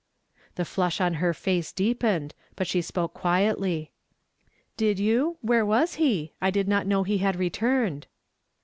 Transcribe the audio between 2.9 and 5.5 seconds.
quietly. "Did you?